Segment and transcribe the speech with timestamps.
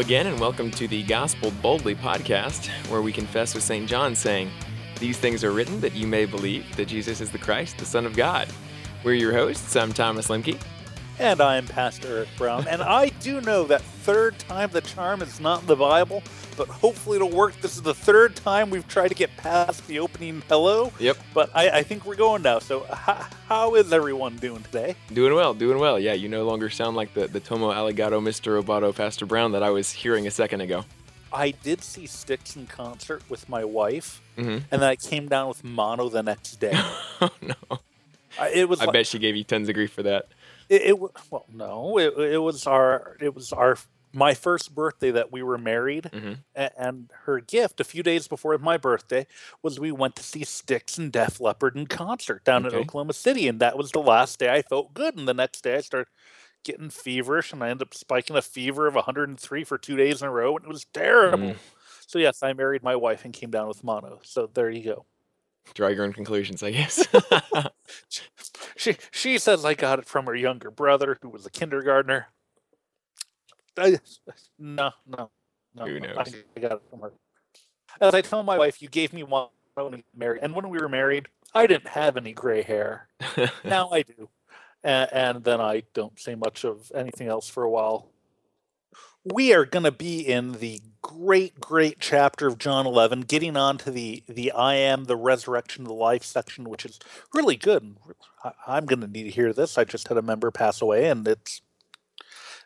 [0.00, 3.86] Again, and welcome to the Gospel Boldly podcast, where we confess with St.
[3.86, 4.50] John, saying,
[4.98, 8.06] These things are written that you may believe that Jesus is the Christ, the Son
[8.06, 8.48] of God.
[9.04, 9.76] We're your hosts.
[9.76, 10.58] I'm Thomas Lemke.
[11.18, 12.66] And I'm Pastor Eric Brown.
[12.66, 16.22] And I do know that third time the charm is not in the Bible,
[16.60, 17.58] but hopefully it'll work.
[17.62, 20.92] This is the third time we've tried to get past the opening hello.
[20.98, 21.16] Yep.
[21.32, 22.58] But I, I think we're going now.
[22.58, 24.94] So, how, how is everyone doing today?
[25.10, 25.98] Doing well, doing well.
[25.98, 28.62] Yeah, you no longer sound like the, the Tomo Aligato Mr.
[28.62, 30.84] Roboto Pastor Brown that I was hearing a second ago.
[31.32, 34.50] I did see Styx in concert with my wife, Mm-hmm.
[34.70, 36.72] and then I came down with mono the next day.
[37.22, 37.54] oh, no.
[38.38, 40.28] I- it was I like- bet she gave you tons of grief for that.
[40.68, 43.76] it, it well no it, it was our it was our
[44.12, 46.38] my first birthday that we were married Mhm.
[46.56, 49.26] a- and her gift a few days before my birthday
[49.62, 53.46] was we went to see Styx and Def Leppard in concert down in Oklahoma City
[53.48, 56.08] and that was the last day I felt good and the next day I started
[56.64, 60.28] getting feverish and I ended up spiking a fever of 103 for two days in
[60.28, 61.56] a row and it was terrible Mm.
[62.06, 65.06] so yes I married my wife and came down with mono so there you go
[65.74, 67.06] Draw your own conclusions, I guess.
[68.76, 72.28] She she says I got it from her younger brother, who was a kindergartner.
[73.80, 73.98] I,
[74.58, 75.30] no, no,
[75.74, 75.86] no.
[75.86, 76.34] Who no, knows?
[76.56, 77.12] I got it from her.
[78.00, 80.78] As I tell my wife, you gave me one when we married, and when we
[80.78, 83.08] were married, I didn't have any gray hair.
[83.64, 84.28] Now I do,
[84.82, 88.08] and, and then I don't say much of anything else for a while.
[89.24, 93.76] We are going to be in the great, great chapter of John 11, getting on
[93.78, 96.98] to the the I am the resurrection, the life section, which is
[97.34, 97.96] really good.
[98.44, 99.76] I, I'm going to need to hear this.
[99.76, 101.60] I just had a member pass away, and it's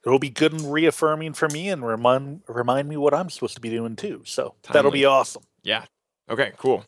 [0.07, 3.61] it'll be good and reaffirming for me, and remind remind me what I'm supposed to
[3.61, 4.23] be doing too.
[4.25, 5.43] So that'll be awesome.
[5.63, 5.85] yeah.
[6.31, 6.85] Okay, cool.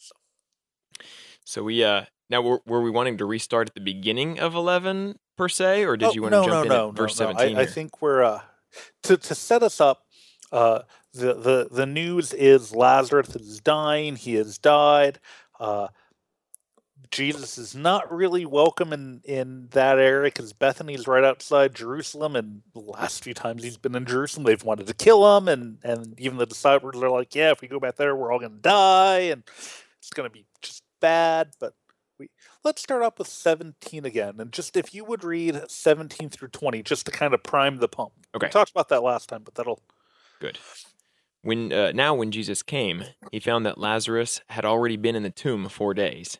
[1.44, 5.18] So we, uh, now were, were we wanting to restart at the beginning of 11
[5.36, 7.20] per se, or did Oh, you want no, to jump no, in no, at verse
[7.20, 7.38] no, no.
[7.38, 7.58] 17?
[7.58, 8.40] I, I think we're uh,
[9.04, 10.02] to to set us up.
[10.50, 10.80] Uh,
[11.12, 14.16] the the the news is Lazarus is dying.
[14.16, 15.20] He has died.
[15.60, 15.88] Uh,
[17.10, 22.62] Jesus is not really welcome in in that area because Bethany's right outside Jerusalem, and
[22.72, 26.18] the last few times he's been in Jerusalem, they've wanted to kill him, and and
[26.18, 29.20] even the disciples are like, "Yeah, if we go back there, we're all gonna die,
[29.20, 29.42] and
[29.98, 31.74] it's gonna be just bad." But
[32.18, 32.30] we
[32.64, 36.82] let's start off with 17 again, and just if you would read 17 through 20,
[36.82, 38.12] just to kind of prime the pump.
[38.34, 38.46] Okay.
[38.46, 39.82] We talked about that last time, but that'll
[40.40, 40.58] Good.
[41.42, 45.30] When uh, now, when Jesus came, he found that Lazarus had already been in the
[45.30, 46.38] tomb four days.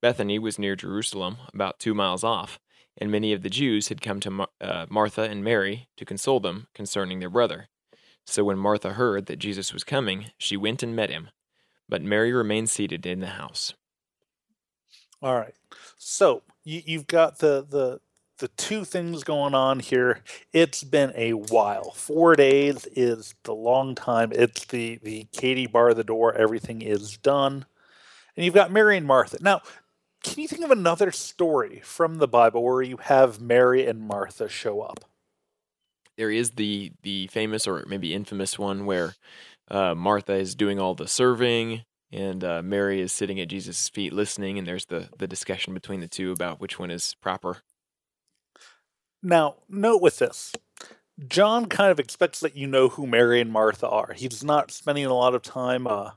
[0.00, 2.58] Bethany was near Jerusalem, about two miles off,
[2.98, 6.40] and many of the Jews had come to Mar- uh, Martha and Mary to console
[6.40, 7.68] them concerning their brother.
[8.26, 11.30] So when Martha heard that Jesus was coming, she went and met him,
[11.88, 13.74] but Mary remained seated in the house.
[15.22, 15.54] All right.
[15.96, 18.00] So you, you've got the the
[18.38, 20.22] the two things going on here.
[20.52, 21.92] It's been a while.
[21.92, 24.30] Four days is the long time.
[24.32, 26.34] It's the the Katie bar the door.
[26.34, 27.64] Everything is done,
[28.36, 29.38] and you've got Mary and Martha.
[29.40, 29.62] Now,
[30.22, 34.48] can you think of another story from the Bible where you have Mary and Martha
[34.48, 35.04] show up?
[36.16, 39.14] There is the the famous or maybe infamous one where
[39.70, 41.82] uh, Martha is doing all the serving
[42.12, 46.00] and uh, Mary is sitting at Jesus' feet listening, and there's the the discussion between
[46.00, 47.58] the two about which one is proper.
[49.22, 50.52] Now, note with this.
[51.26, 54.12] John kind of expects that you know who Mary and Martha are.
[54.14, 56.10] He's not spending a lot of time uh,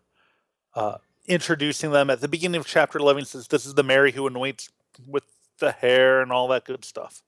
[0.76, 0.98] uh,
[1.30, 2.10] introducing them.
[2.10, 4.70] At the beginning of chapter 11, says, This is the Mary who anoints
[5.08, 5.24] with
[5.60, 7.22] the hair and all that good stuff.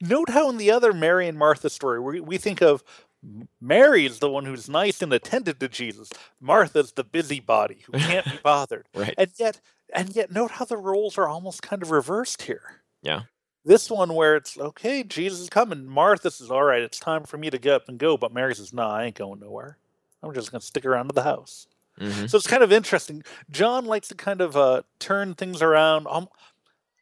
[0.00, 2.82] Note how in the other Mary and Martha story, we, we think of
[3.60, 6.08] Mary is the one who's nice and attentive to Jesus.
[6.40, 8.86] Martha's the busybody who can't be bothered.
[8.94, 9.14] Right.
[9.18, 9.60] And yet,
[9.92, 12.80] and yet, note how the roles are almost kind of reversed here.
[13.02, 13.22] Yeah.
[13.62, 15.86] This one where it's okay, Jesus is coming.
[15.86, 18.54] Martha says, "All right, it's time for me to get up and go," but Mary
[18.54, 19.76] says, "No, I ain't going nowhere.
[20.22, 21.66] I'm just going to stick around to the house."
[22.00, 23.22] Hmm So it's kind of interesting.
[23.50, 26.06] John likes to kind of uh, turn things around.
[26.08, 26.28] Um,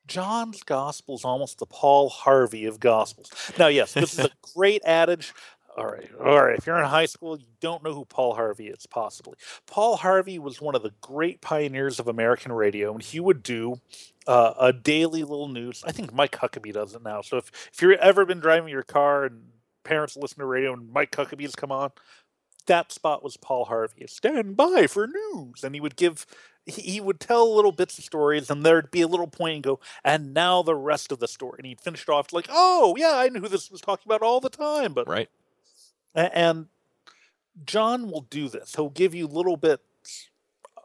[0.06, 3.30] John's gospel is almost the Paul Harvey of gospels.
[3.58, 5.34] Now, yes, this is a great adage.
[5.76, 6.58] All right, all right.
[6.58, 9.34] If you're in high school, you don't know who Paul Harvey is, possibly.
[9.66, 13.76] Paul Harvey was one of the great pioneers of American radio, and he would do
[14.26, 15.84] uh, a daily little news.
[15.86, 17.20] I think Mike Huckabee does it now.
[17.22, 19.44] So if if you've ever been driving your car and
[19.84, 21.90] parents listen to radio and Mike Huckabee's come on,
[22.68, 24.06] that spot was Paul Harvey.
[24.08, 26.26] Stand by for news, and he would give.
[26.66, 29.64] He he would tell little bits of stories, and there'd be a little point and
[29.64, 31.56] go, and now the rest of the story.
[31.58, 34.22] And he'd finish it off like, oh yeah, I knew who this was talking about
[34.22, 34.94] all the time.
[34.94, 35.30] But Right.
[36.14, 36.68] and
[37.64, 38.74] John will do this.
[38.76, 39.82] He'll give you little bits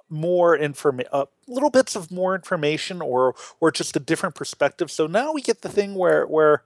[0.09, 4.91] more informa- uh, little bits of more information or or just a different perspective.
[4.91, 6.63] So now we get the thing where where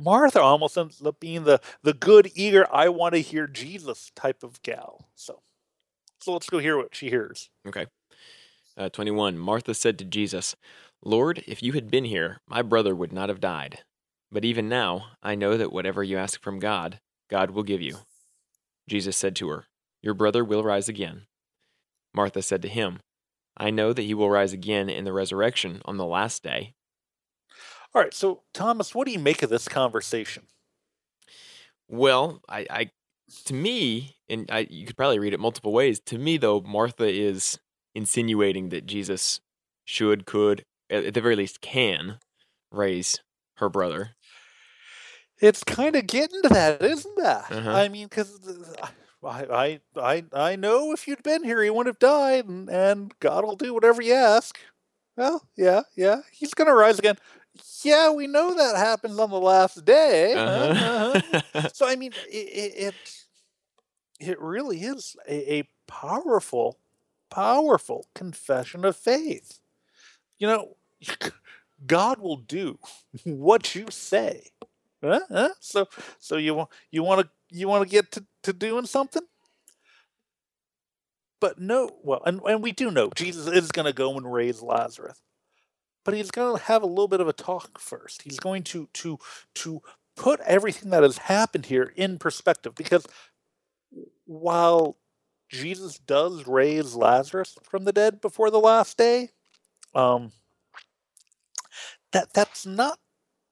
[0.00, 4.42] Martha almost ends up being the the good, eager, I want to hear Jesus type
[4.42, 5.08] of gal.
[5.14, 5.42] So,
[6.20, 7.50] so let's go hear what she hears.
[7.66, 7.86] Okay.
[8.76, 9.38] Uh, 21.
[9.38, 10.54] Martha said to Jesus,
[11.02, 13.78] Lord, if you had been here, my brother would not have died.
[14.30, 17.00] But even now, I know that whatever you ask from God,
[17.30, 17.98] God will give you.
[18.88, 19.66] Jesus said to her,
[20.02, 21.22] Your brother will rise again.
[22.14, 23.00] Martha said to him,
[23.56, 26.74] I know that he will rise again in the resurrection on the last day.
[27.96, 30.42] All right, so Thomas, what do you make of this conversation?
[31.88, 32.90] Well, I, I
[33.46, 35.98] to me, and I, you could probably read it multiple ways.
[36.00, 37.58] To me, though, Martha is
[37.94, 39.40] insinuating that Jesus
[39.86, 42.18] should, could, at the very least, can
[42.70, 43.20] raise
[43.56, 44.10] her brother.
[45.40, 47.50] It's kind of getting to that, isn't that?
[47.50, 47.72] Uh-huh.
[47.72, 48.38] I mean, because
[49.24, 53.14] I, I, I, I know if you'd been here, he wouldn't have died, and, and
[53.20, 54.58] God will do whatever you ask.
[55.16, 57.16] Well, yeah, yeah, he's going to rise again.
[57.82, 60.34] Yeah, we know that happens on the last day.
[60.34, 61.20] Uh-huh.
[61.54, 61.68] Uh-huh.
[61.74, 62.94] so, I mean, it, it,
[64.20, 66.78] it really is a, a powerful,
[67.30, 69.60] powerful confession of faith.
[70.38, 70.76] You know,
[71.86, 72.78] God will do
[73.24, 74.50] what you say.
[75.02, 75.20] Huh?
[75.30, 75.50] Huh?
[75.60, 75.86] So,
[76.18, 79.22] so you want you want to you want to get to, to doing something?
[81.40, 84.62] But no, well, and, and we do know Jesus is going to go and raise
[84.62, 85.20] Lazarus,
[86.06, 88.22] but he's going to have a little bit of a talk first.
[88.22, 89.18] He's going to to
[89.56, 89.82] to
[90.14, 93.04] put everything that has happened here in perspective, because
[94.24, 94.96] while
[95.50, 99.30] Jesus does raise Lazarus from the dead before the last day,
[99.94, 100.30] um,
[102.12, 102.98] that that's not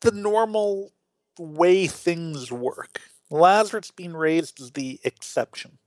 [0.01, 0.93] the normal
[1.39, 3.01] way things work.
[3.31, 5.79] Lazarus being raised is the exception.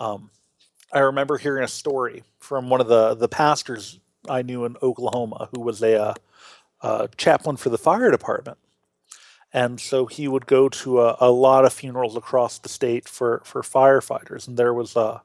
[0.00, 0.30] Um,
[0.92, 5.48] I remember hearing a story from one of the, the pastors I knew in Oklahoma
[5.52, 6.14] who was a, uh,
[6.82, 8.58] a chaplain for the fire department.
[9.52, 13.42] And so he would go to a, a, lot of funerals across the state for,
[13.44, 14.48] for firefighters.
[14.48, 15.22] And there was a,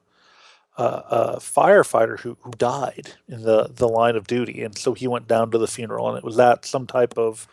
[0.76, 4.62] a, a firefighter who, who died in the, the line of duty.
[4.62, 7.48] And so he went down to the funeral, and it was at some type of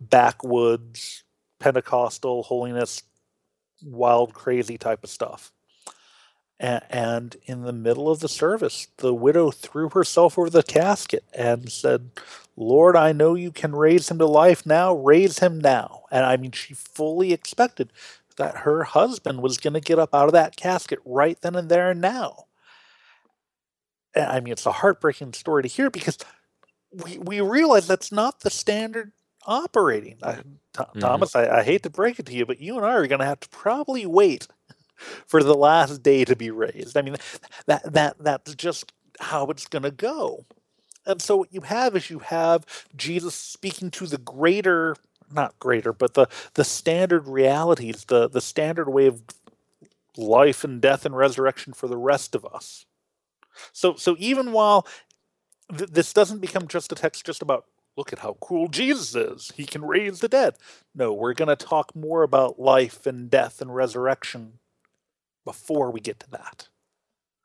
[0.00, 1.24] backwoods,
[1.60, 3.02] Pentecostal, holiness,
[3.82, 5.52] wild, crazy type of stuff.
[6.60, 11.70] And in the middle of the service, the widow threw herself over the casket and
[11.70, 12.10] said,
[12.56, 14.94] Lord, I know you can raise him to life now.
[14.94, 16.04] Raise him now.
[16.10, 17.92] And I mean, she fully expected
[18.36, 21.68] that her husband was going to get up out of that casket right then and
[21.68, 22.46] there and now.
[24.14, 26.18] And I mean, it's a heartbreaking story to hear because
[26.92, 29.12] we, we realize that's not the standard
[29.44, 30.18] operating.
[30.22, 31.00] I, mm-hmm.
[31.00, 33.20] Thomas, I, I hate to break it to you, but you and I are going
[33.20, 34.46] to have to probably wait
[35.26, 36.96] for the last day to be raised.
[36.96, 37.16] I mean,
[37.66, 40.44] that that that's just how it's going to go.
[41.06, 42.64] And so what you have is you have
[42.96, 44.96] Jesus speaking to the greater,
[45.32, 49.22] not greater, but the the standard realities, the the standard way of
[50.16, 52.86] life and death and resurrection for the rest of us.
[53.72, 54.86] So so even while
[55.76, 59.52] th- this doesn't become just a text just about look at how cool Jesus is.
[59.56, 60.56] He can raise the dead.
[60.94, 64.54] No, we're going to talk more about life and death and resurrection
[65.44, 66.68] before we get to that.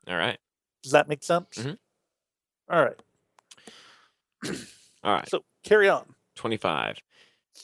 [0.08, 0.38] All right.
[0.82, 1.58] Does that make sense?
[1.58, 2.74] Mm-hmm.
[2.74, 3.00] All right.
[5.04, 5.28] All right.
[5.28, 6.14] So carry on.
[6.36, 6.98] 25.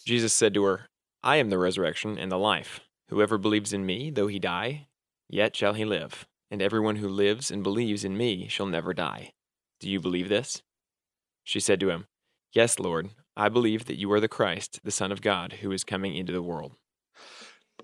[0.04, 0.88] Jesus said to her,
[1.22, 2.80] I am the resurrection and the life.
[3.08, 4.88] Whoever believes in me, though he die,
[5.28, 6.26] yet shall he live.
[6.50, 9.32] And everyone who lives and believes in me shall never die.
[9.80, 10.62] Do you believe this?
[11.42, 12.06] She said to him,
[12.52, 15.84] Yes, Lord, I believe that you are the Christ, the Son of God, who is
[15.84, 16.72] coming into the world.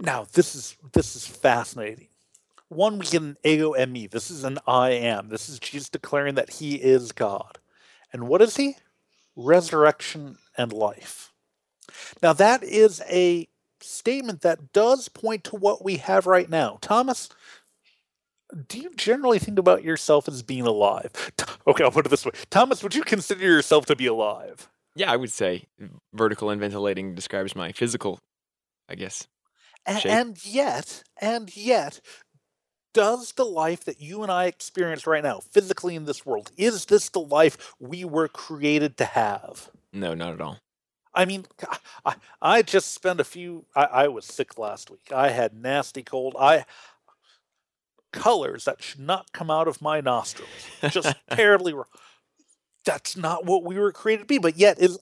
[0.01, 2.09] Now, this is this is fascinating
[2.75, 4.11] one, we get an ego eimi.
[4.11, 5.29] This is an I am.
[5.29, 7.59] This is Jesus declaring that he is God.
[8.13, 8.77] And what is he?
[9.37, 11.33] Resurrection and life.
[12.23, 13.49] Now, that is a
[13.81, 16.79] statement that does point to what we have right now.
[16.81, 17.29] Thomas,
[18.69, 21.11] do you generally think about yourself as being alive?
[21.67, 22.33] Okay, I'll put it this way.
[22.51, 24.69] Thomas, would you consider yourself to be alive?
[24.95, 25.67] Yeah, I would say
[26.13, 28.19] vertical and ventilating describes my physical,
[28.89, 29.27] I guess.
[29.87, 32.01] And yet, and yet,
[32.93, 36.87] does the life that you and I experience right now, physically in this world, is
[36.87, 39.71] this the life we were created to have?
[39.93, 40.59] No, not at all.
[41.15, 41.47] I mean,
[42.07, 43.67] I, I just spent a few.
[43.75, 45.13] I, I was sick last week.
[45.13, 46.35] I had nasty cold.
[46.39, 46.65] I
[48.13, 50.51] colors that should not come out of my nostrils,
[50.91, 51.87] just terribly wrong.
[52.85, 54.39] That's not what we were created to be.
[54.39, 54.99] But yet, is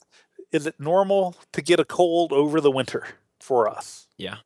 [0.53, 3.07] is it normal to get a cold over the winter
[3.41, 4.09] for us?
[4.17, 4.39] Yeah.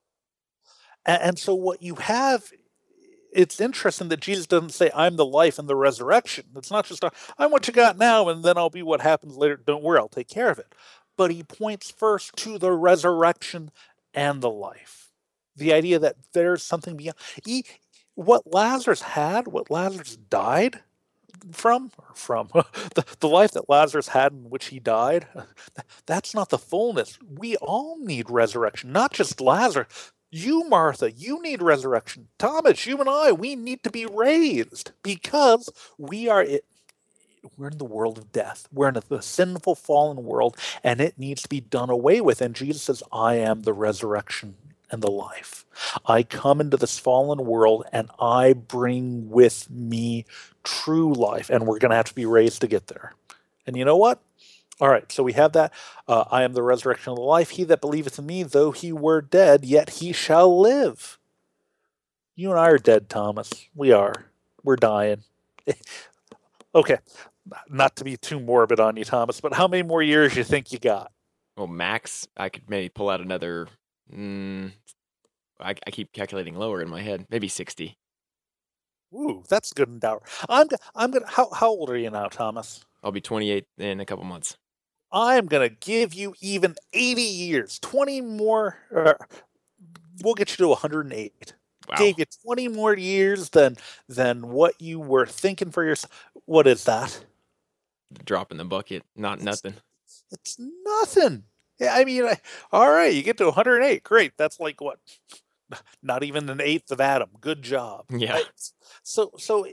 [1.07, 2.51] And, and so what you have
[3.35, 6.47] it's interesting that Jesus doesn't say, I'm the life and the resurrection.
[6.57, 7.05] It's not just,
[7.37, 9.57] I'm what you got now, and then I'll be what happens later.
[9.57, 10.73] Don't worry, I'll take care of it.
[11.17, 13.71] But he points first to the resurrection
[14.15, 15.11] and the life.
[15.57, 17.17] The idea that there's something beyond.
[17.45, 17.65] He,
[18.15, 20.81] what Lazarus had, what Lazarus died
[21.53, 22.49] from, or from
[22.95, 25.27] the, the life that Lazarus had in which he died,
[26.07, 27.19] that's not the fullness.
[27.29, 30.13] We all need resurrection, not just Lazarus.
[30.37, 32.27] You, Martha, you need resurrection.
[32.39, 36.65] Thomas, you and I, we need to be raised because we are it.
[37.57, 38.67] We're in the world of death.
[38.73, 42.43] We're in the sinful, fallen world, and it needs to be done away with.
[42.43, 44.57] And Jesus says, I am the resurrection
[44.91, 45.67] and the life.
[46.05, 50.25] I come into this fallen world and I bring with me
[50.65, 51.49] true life.
[51.49, 53.13] And we're going to have to be raised to get there.
[53.69, 54.21] And you know what?
[54.81, 55.73] All right, so we have that.
[56.09, 57.51] Uh, I am the resurrection of the life.
[57.51, 61.19] He that believeth in me, though he were dead, yet he shall live.
[62.35, 63.51] You and I are dead, Thomas.
[63.75, 64.27] We are.
[64.65, 65.23] We're dying.
[66.75, 66.99] okay,
[67.69, 70.73] not to be too morbid on you, Thomas, but how many more years you think
[70.73, 71.13] you got?
[71.57, 73.69] Well, max, I could maybe pull out another
[74.13, 74.73] Mm,
[75.61, 77.27] I, I keep calculating lower in my head.
[77.31, 77.97] Maybe sixty.
[79.13, 80.23] Ooh, that's good and dour.
[80.49, 81.27] I'm I'm gonna.
[81.29, 82.85] How how old are you now, Thomas?
[83.03, 84.57] I'll be 28 in a couple months.
[85.15, 88.77] I'm gonna give you even 80 years, 20 more.
[88.95, 89.15] Uh,
[90.23, 91.55] we'll get you to 108.
[91.89, 91.97] Wow.
[91.97, 93.77] Gave you 20 more years than
[94.09, 96.11] than what you were thinking for yourself.
[96.47, 97.25] What is that?
[98.25, 99.05] Drop in the bucket.
[99.15, 99.75] Not it's, nothing.
[100.33, 101.45] It's nothing.
[101.79, 102.37] Yeah, I mean, I,
[102.73, 104.03] all right, you get to 108.
[104.03, 104.33] Great.
[104.37, 104.99] That's like what?
[106.03, 107.31] Not even an eighth of Adam.
[107.41, 108.07] Good job.
[108.11, 108.35] Yeah.
[108.35, 108.51] Right?
[109.03, 109.67] So, so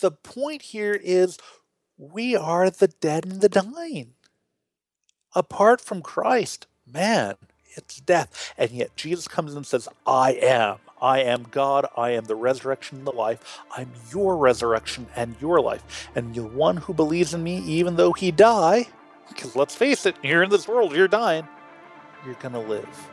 [0.00, 1.38] the point here is
[1.96, 4.14] we are the dead and the dying.
[5.38, 7.36] Apart from Christ, man,
[7.76, 8.52] it's death.
[8.58, 10.78] And yet Jesus comes and says, I am.
[11.00, 11.86] I am God.
[11.96, 13.60] I am the resurrection and the life.
[13.76, 16.08] I'm your resurrection and your life.
[16.16, 18.88] And the one who believes in me, even though he die,
[19.28, 21.46] because let's face it, here in this world, you're dying.
[22.26, 23.10] You're going to live.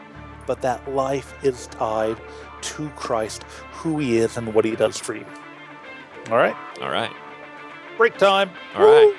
[0.47, 2.17] But that life is tied
[2.61, 5.25] to Christ, who he is, and what he does for you.
[6.31, 6.55] All right?
[6.81, 7.11] All right.
[7.97, 8.49] Break time.
[8.73, 8.87] All Woo!
[8.87, 9.15] right.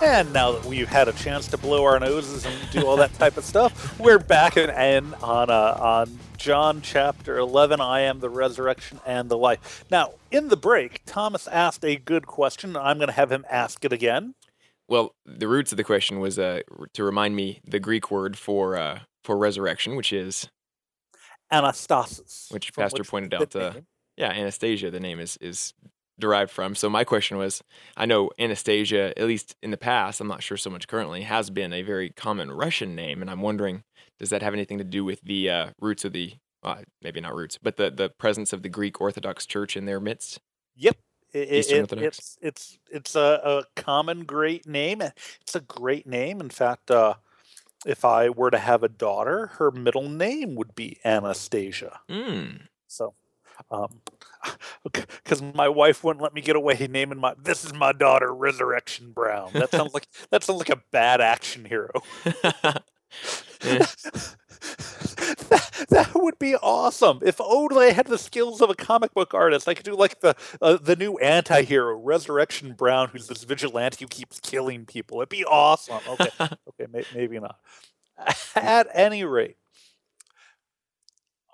[0.00, 3.12] And now that we've had a chance to blow our noses and do all that
[3.14, 7.80] type of stuff, we're back and on uh, on John chapter 11.
[7.80, 9.84] I am the resurrection and the life.
[9.90, 12.76] Now, in the break, Thomas asked a good question.
[12.76, 14.34] I'm going to have him ask it again.
[14.86, 16.60] Well, the roots of the question was uh,
[16.94, 20.48] to remind me the Greek word for uh, for resurrection, which is
[21.52, 23.54] anastasis, which Pastor which pointed out.
[23.54, 23.72] Uh,
[24.16, 24.92] yeah, Anastasia.
[24.92, 25.74] The name is is
[26.18, 26.74] derived from.
[26.74, 27.62] So my question was,
[27.96, 31.50] I know Anastasia, at least in the past, I'm not sure so much currently, has
[31.50, 33.84] been a very common Russian name, and I'm wondering,
[34.18, 37.34] does that have anything to do with the uh, roots of the, uh, maybe not
[37.34, 40.40] roots, but the the presence of the Greek Orthodox Church in their midst?
[40.76, 40.96] Yep.
[41.32, 45.02] It, it, it's it's it's a, a, common great name.
[45.42, 46.40] It's a great name.
[46.40, 47.14] In fact, uh,
[47.86, 52.00] if I were to have a daughter, her middle name would be Anastasia.
[52.08, 52.62] Mm.
[53.70, 54.00] So um,
[54.92, 59.12] because my wife wouldn't let me get away naming my this is my daughter Resurrection
[59.12, 59.50] Brown.
[59.52, 61.90] That sounds like that sounds like a bad action hero.
[62.24, 62.84] that,
[65.88, 69.68] that, would be awesome if only I had the skills of a comic book artist.
[69.68, 74.08] I could do like the uh, the new anti-hero Resurrection Brown, who's this vigilante who
[74.08, 75.18] keeps killing people.
[75.18, 76.00] It'd be awesome.
[76.08, 77.58] Okay, okay, may, maybe not.
[78.56, 79.56] At any rate,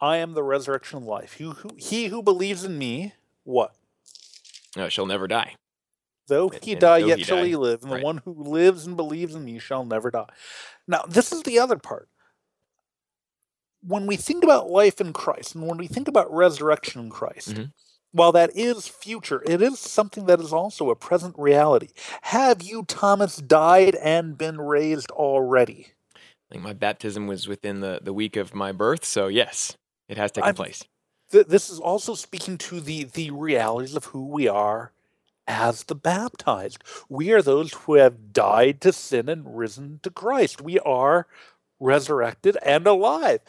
[0.05, 1.33] I am the resurrection and life.
[1.33, 3.75] He who, he who believes in me, what?
[4.77, 5.55] Uh, shall never die.
[6.29, 7.47] Though he and, die, yet he shall die.
[7.47, 7.83] he live.
[7.83, 8.01] And right.
[8.01, 10.29] the one who lives and believes in me shall never die.
[10.87, 12.11] Now, this is the other part.
[13.83, 17.55] When we think about life in Christ, and when we think about resurrection in Christ,
[17.55, 17.65] mm-hmm.
[18.13, 21.89] while that is future, it is something that is also a present reality.
[22.23, 25.93] Have you, Thomas, died and been raised already?
[26.15, 26.21] I
[26.51, 29.79] think my baptism was within the, the week of my birth, so yes.
[30.09, 30.85] It has taken I'm, place.
[31.31, 34.93] Th- this is also speaking to the the realities of who we are
[35.47, 36.83] as the baptized.
[37.09, 40.61] We are those who have died to sin and risen to Christ.
[40.61, 41.27] We are
[41.81, 43.41] resurrected and alive.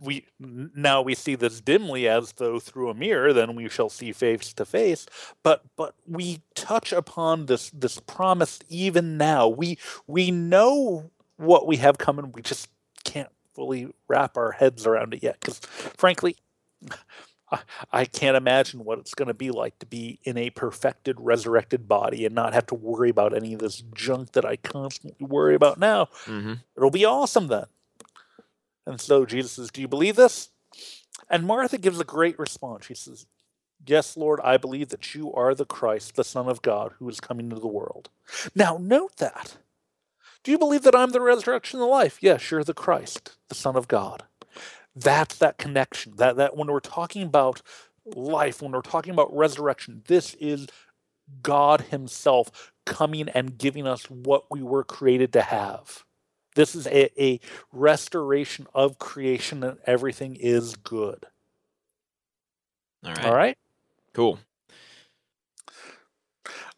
[0.00, 4.12] We now we see this dimly as though through a mirror, then we shall see
[4.12, 5.06] face to face.
[5.42, 9.48] But but we touch upon this this promise even now.
[9.48, 12.30] We we know what we have coming.
[12.32, 12.68] We just
[13.58, 15.40] fully wrap our heads around it yet.
[15.40, 16.36] Because frankly,
[17.92, 21.88] I can't imagine what it's going to be like to be in a perfected, resurrected
[21.88, 25.56] body and not have to worry about any of this junk that I constantly worry
[25.56, 26.04] about now.
[26.26, 26.54] Mm-hmm.
[26.76, 27.64] It'll be awesome then.
[28.86, 30.50] And so Jesus says, Do you believe this?
[31.28, 32.86] And Martha gives a great response.
[32.86, 33.26] She says,
[33.84, 37.18] Yes, Lord, I believe that you are the Christ, the Son of God, who is
[37.18, 38.08] coming into the world.
[38.54, 39.56] Now, note that.
[40.44, 42.18] Do you believe that I'm the resurrection and the life?
[42.20, 44.24] Yes, you're the Christ, the Son of God.
[44.94, 46.16] That's that connection.
[46.16, 47.62] That that when we're talking about
[48.04, 50.66] life, when we're talking about resurrection, this is
[51.42, 56.04] God Himself coming and giving us what we were created to have.
[56.54, 57.40] This is a, a
[57.72, 61.26] restoration of creation, and everything is good.
[63.04, 63.24] All right.
[63.24, 63.58] All right.
[64.14, 64.38] Cool.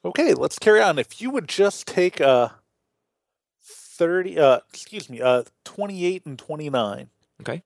[0.04, 0.98] Okay, let's carry on.
[0.98, 2.48] If you would just take uh
[4.00, 7.11] 30 uh excuse me, uh 28 and 29.
[7.42, 7.62] Okay.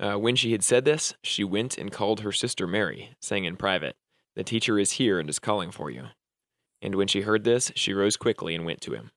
[0.00, 3.56] Uh, when she had said this, she went and called her sister Mary, saying in
[3.56, 3.96] private,
[4.34, 6.06] The teacher is here and is calling for you.
[6.80, 9.10] And when she heard this, she rose quickly and went to him.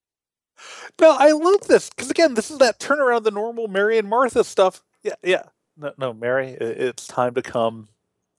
[1.00, 4.44] Now, I love this because again, this is that turnaround the normal Mary and Martha
[4.44, 4.82] stuff.
[5.02, 5.44] Yeah, yeah.
[5.78, 7.88] No, no, Mary, it's time to come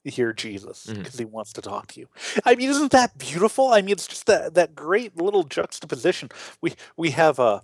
[0.04, 2.08] hear Jesus because he wants to talk to you.
[2.44, 3.68] I mean, isn't that beautiful?
[3.72, 6.30] I mean, it's just that that great little juxtaposition.
[6.60, 7.60] We we have uh,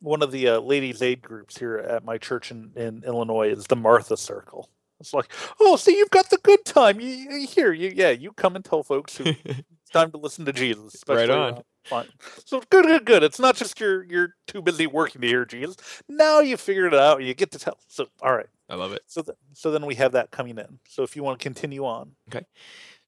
[0.00, 3.66] one of the uh, ladies' aid groups here at my church in, in Illinois is
[3.66, 4.68] the Martha Circle.
[4.98, 7.00] It's like, oh, see, you've got the good time.
[7.00, 10.44] You, you here, you yeah, you come and tell folks who it's time to listen
[10.44, 11.02] to Jesus.
[11.08, 11.38] Right on.
[11.38, 12.08] around fun.
[12.44, 13.22] So good, good, good.
[13.22, 15.76] It's not just you're you're too busy working to hear Jesus.
[16.08, 17.22] Now you figured it out.
[17.22, 17.78] You get to tell.
[17.88, 18.46] So all right.
[18.68, 19.02] I love it.
[19.06, 20.78] So th- so then we have that coming in.
[20.88, 22.46] So if you want to continue on, okay.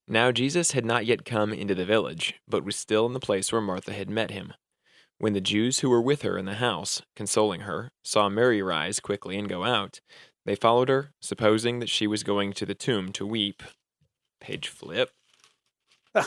[0.09, 3.53] Now Jesus had not yet come into the village, but was still in the place
[3.53, 4.53] where Martha had met him.
[5.23, 8.99] When the Jews who were with her in the house, consoling her, saw Mary rise
[8.99, 10.01] quickly and go out,
[10.45, 13.63] they followed her, supposing that she was going to the tomb to weep.
[14.41, 15.13] Page flip.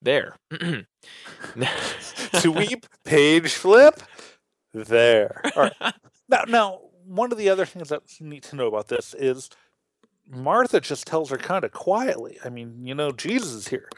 [0.00, 0.36] there.
[0.50, 4.00] to weep, page flip.
[4.72, 5.42] There.
[5.54, 5.94] All right.
[6.28, 9.48] Now, now, one of the other things that's neat to know about this is
[10.28, 12.38] Martha just tells her kind of quietly.
[12.44, 13.88] I mean, you know, Jesus is here.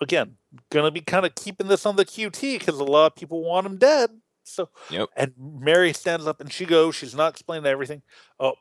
[0.00, 0.36] Again,
[0.70, 3.66] gonna be kind of keeping this on the QT because a lot of people want
[3.66, 4.10] him dead.
[4.44, 5.10] So, Yep.
[5.16, 6.94] and Mary stands up and she goes.
[6.96, 8.02] She's not explaining everything.
[8.40, 8.54] Oh,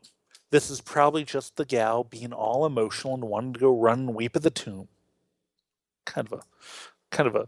[0.51, 4.15] this is probably just the gal being all emotional and wanting to go run and
[4.15, 4.89] weep at the tomb.
[6.05, 6.43] Kind of a,
[7.11, 7.47] kind of a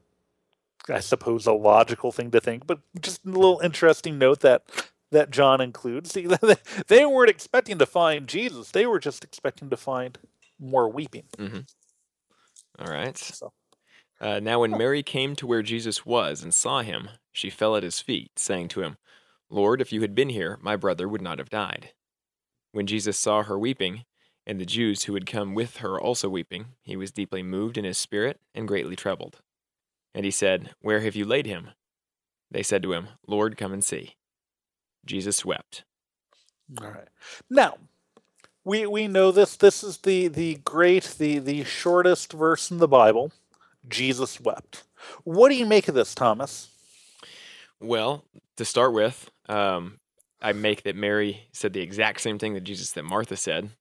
[0.89, 4.63] I suppose a logical thing to think, but just a little interesting note that
[5.11, 6.15] that John includes.
[6.87, 10.17] They weren't expecting to find Jesus; they were just expecting to find
[10.59, 11.23] more weeping.
[12.79, 13.17] All right.
[13.17, 13.51] So,
[14.21, 17.83] Uh, now, when Mary came to where Jesus was and saw him, she fell at
[17.83, 18.97] his feet, saying to him,
[19.49, 21.93] Lord, if you had been here, my brother would not have died.
[22.71, 24.05] When Jesus saw her weeping,
[24.45, 27.85] and the Jews who had come with her also weeping, he was deeply moved in
[27.85, 29.41] his spirit and greatly troubled.
[30.13, 31.69] And he said, Where have you laid him?
[32.51, 34.15] They said to him, Lord, come and see.
[35.05, 35.83] Jesus wept.
[36.81, 37.07] all right.
[37.49, 37.77] Now,
[38.63, 39.55] we we know this.
[39.55, 43.31] This is the the great the the shortest verse in the Bible.
[43.87, 44.83] Jesus wept.
[45.23, 46.69] What do you make of this, Thomas?
[47.79, 48.25] Well,
[48.57, 49.99] to start with, um,
[50.41, 53.71] I make that Mary said the exact same thing that Jesus that Martha said,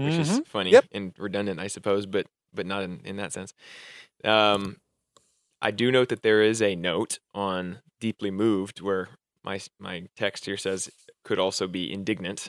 [0.00, 0.46] which is Mhm.
[0.46, 0.86] funny Yep.
[0.92, 3.52] and redundant, I suppose, but but not in, in that sense.
[4.24, 4.78] Um,
[5.60, 9.08] I do note that there is a note on deeply moved where
[9.46, 10.90] my my text here says
[11.24, 12.48] could also be indignant,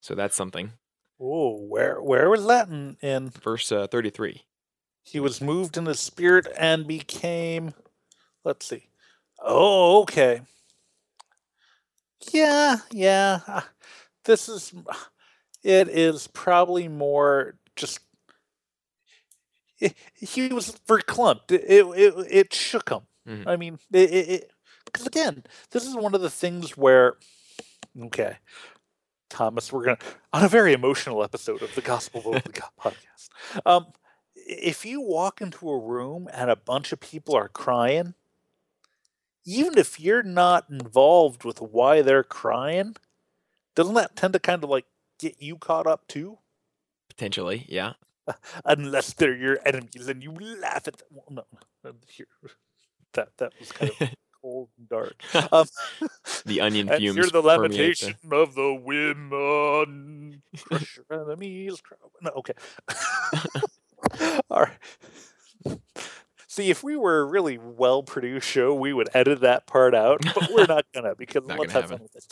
[0.00, 0.72] so that's something.
[1.20, 4.42] Oh, where where was that in, in Verse uh, thirty three.
[5.04, 7.72] He was moved in the spirit and became.
[8.44, 8.88] Let's see.
[9.40, 10.42] Oh, okay.
[12.32, 13.40] Yeah, yeah.
[13.46, 13.60] uh,
[14.24, 14.72] This is.
[15.62, 18.00] It is probably more just.
[19.78, 21.50] It, he was verklempt.
[21.52, 23.02] It, it, it, it shook him.
[23.28, 23.46] Mhm.
[23.46, 24.50] I mean, it, it,
[24.96, 27.16] because again, this is one of the things where.
[28.00, 28.36] Okay.
[29.28, 30.06] Thomas, we're going to.
[30.32, 33.28] On a very emotional episode of the Gospel of the God podcast.
[33.66, 33.86] Um,
[34.34, 38.14] if you walk into a room and a bunch of people are crying,
[39.44, 42.96] even if you're not involved with why they're crying,
[43.74, 44.86] doesn't that tend to kind of like
[45.18, 46.38] get you caught up too?
[47.08, 47.94] Potentially, yeah.
[48.64, 51.08] Unless they're your enemies and you laugh at them.
[51.10, 51.44] Well, no,
[51.84, 52.26] no, here,
[53.12, 54.08] that that was kind of
[54.46, 55.14] cold and dark.
[55.52, 55.66] Um,
[56.44, 57.16] The onion and fumes.
[57.16, 60.42] hear the lamentation of the women.
[60.62, 61.82] Crush your enemies.
[62.22, 62.54] No, okay.
[64.50, 65.78] All right.
[66.46, 70.22] See, if we were a really well produced show, we would edit that part out,
[70.34, 72.28] but we're not gonna because Not let's gonna have fun with this.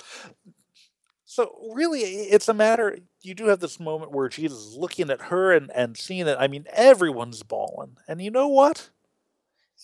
[1.24, 2.98] So really, it's a matter.
[3.22, 6.36] You do have this moment where Jesus is looking at her and and seeing it.
[6.38, 8.90] I mean, everyone's bawling, and you know what?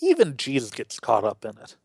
[0.00, 1.76] Even Jesus gets caught up in it.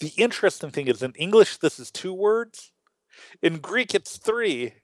[0.00, 2.72] The interesting thing is, in English, this is two words.
[3.42, 4.74] In Greek, it's three.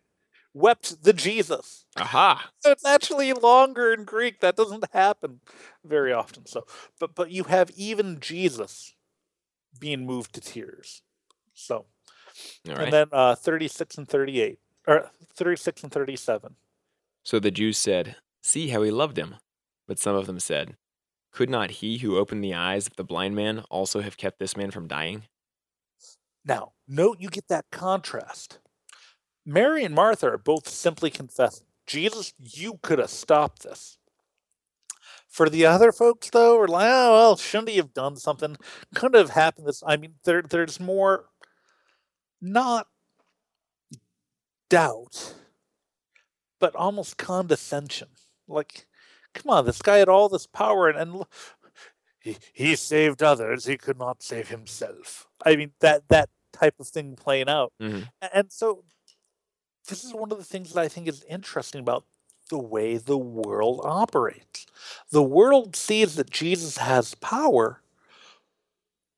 [0.52, 1.84] wept the Jesus.
[1.98, 2.50] Aha.
[2.60, 4.40] So it's actually longer in Greek.
[4.40, 5.40] That doesn't happen
[5.84, 6.46] very often.
[6.46, 6.66] So,
[6.98, 8.94] but but you have even Jesus
[9.78, 11.02] being moved to tears.
[11.54, 11.86] So,
[12.68, 16.56] All and then uh, 36 and 38, or 36 and 37.
[17.22, 19.36] So the Jews said, See how he loved him.
[19.86, 20.76] But some of them said,
[21.36, 24.56] Could not he who opened the eyes of the blind man also have kept this
[24.56, 25.24] man from dying?
[26.46, 28.58] Now, note you get that contrast.
[29.44, 33.98] Mary and Martha are both simply confessing, Jesus, you could have stopped this.
[35.28, 38.56] For the other folks, though, we're like, oh, well, shouldn't he have done something?
[38.94, 39.82] Couldn't have happened this.
[39.86, 41.26] I mean, there, there's more,
[42.40, 42.86] not
[44.70, 45.34] doubt,
[46.58, 48.08] but almost condescension.
[48.48, 48.86] Like,
[49.36, 51.24] come on, this guy had all this power, and, and
[52.20, 53.66] he, he saved others.
[53.66, 55.26] He could not save himself.
[55.44, 57.72] I mean, that that type of thing playing out.
[57.80, 58.08] Mhm.
[58.32, 58.84] And so,
[59.88, 62.04] this is one of the things that I think is interesting about
[62.50, 64.66] the way the world operates.
[65.10, 67.82] The world sees that Jesus has power.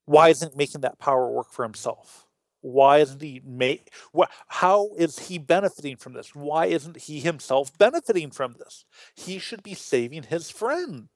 [0.07, 2.27] Why isn't making that power work for himself?
[2.61, 3.93] Why isn't he make?
[4.17, 6.35] Wh- how is he benefiting from this?
[6.35, 8.85] Why isn't he himself benefiting from this?
[9.15, 11.09] He should be saving his friend.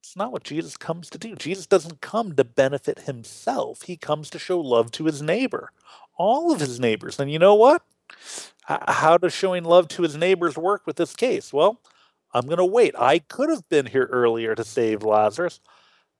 [0.00, 1.36] It's not what Jesus comes to do.
[1.36, 3.82] Jesus doesn't come to benefit himself.
[3.82, 5.70] He comes to show love to his neighbor,
[6.16, 7.20] all of his neighbors.
[7.20, 7.82] And you know what?
[8.64, 11.52] How does showing love to his neighbors work with this case?
[11.52, 11.80] Well,
[12.34, 12.94] I'm going to wait.
[12.98, 15.60] I could have been here earlier to save Lazarus.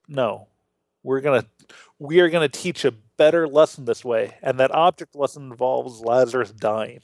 [0.09, 0.49] No.
[1.03, 1.49] We're going to
[1.99, 6.01] we are going to teach a better lesson this way, and that object lesson involves
[6.01, 7.01] Lazarus dying.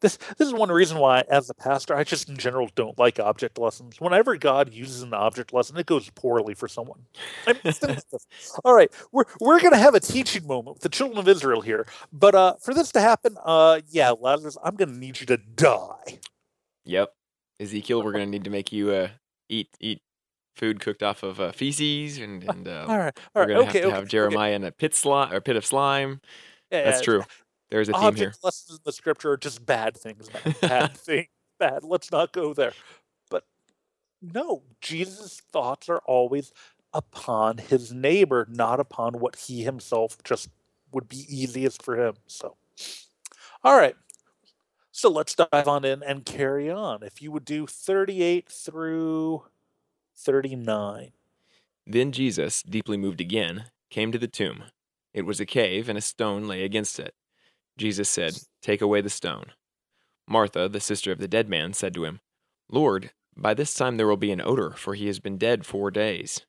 [0.00, 3.20] This this is one reason why, as a pastor, I just in general don't like
[3.20, 4.00] object lessons.
[4.00, 7.04] Whenever God uses an object lesson, it goes poorly for someone.
[7.46, 8.26] I mean, think of this.
[8.64, 11.86] all right, we're we're gonna have a teaching moment with the children of Israel here,
[12.12, 16.18] but uh, for this to happen, uh, yeah, Lazarus, I'm gonna need you to die.
[16.84, 17.12] Yep.
[17.60, 19.08] Ezekiel, we're going to need to make you uh,
[19.48, 20.00] eat eat
[20.60, 23.64] food cooked off of uh, feces, and, and uh, All right, we're going to okay,
[23.64, 24.08] have to okay, have okay.
[24.08, 26.20] Jeremiah in a pit slime or pit of slime.
[26.70, 27.24] Yeah, That's yeah, true.
[27.70, 28.34] There's a theme here.
[28.42, 30.54] lessons in the scripture are just bad things, man.
[30.60, 31.82] Bad thing, bad.
[31.82, 32.74] Let's not go there.
[33.30, 33.44] But
[34.20, 36.52] no, Jesus' thoughts are always
[36.92, 40.50] upon his neighbor, not upon what he himself just
[40.92, 42.16] would be easiest for him.
[42.26, 42.56] So,
[43.64, 43.96] all right.
[44.92, 47.02] So let's dive on in and carry on.
[47.02, 49.44] If you would do 38 through
[50.20, 51.12] 39.
[51.86, 54.64] Then Jesus, deeply moved again, came to the tomb.
[55.14, 57.14] It was a cave, and a stone lay against it.
[57.76, 59.52] Jesus said, Take away the stone.
[60.28, 62.20] Martha, the sister of the dead man, said to him,
[62.68, 65.90] Lord, by this time there will be an odor, for he has been dead four
[65.90, 66.44] days.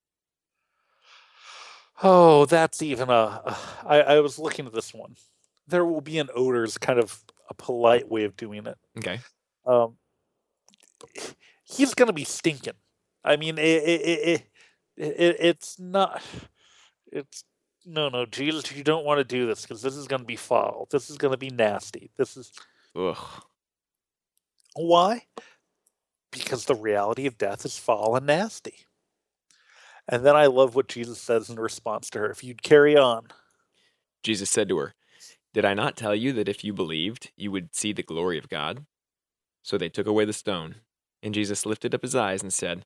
[2.03, 3.55] Oh, that's even a.
[3.85, 5.15] I, I was looking at this one.
[5.67, 8.77] There will be an odor is kind of a polite way of doing it.
[8.97, 9.19] Okay.
[9.65, 9.95] Um,
[11.63, 12.73] he's going to be stinking.
[13.23, 14.43] I mean, it, it, it,
[14.97, 16.21] it, it, it's not.
[17.11, 17.43] It's
[17.85, 20.35] no, no, Jesus, you don't want to do this because this is going to be
[20.35, 20.87] foul.
[20.91, 22.11] This is going to be nasty.
[22.17, 22.51] This is
[22.95, 23.17] Ugh.
[24.75, 25.23] why?
[26.31, 28.85] Because the reality of death is foul and nasty.
[30.07, 32.29] And then I love what Jesus says in response to her.
[32.29, 33.27] If you'd carry on.
[34.23, 34.93] Jesus said to her,
[35.53, 38.49] Did I not tell you that if you believed, you would see the glory of
[38.49, 38.85] God?
[39.63, 40.75] So they took away the stone.
[41.23, 42.85] And Jesus lifted up his eyes and said,